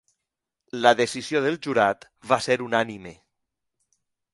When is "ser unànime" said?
2.49-3.17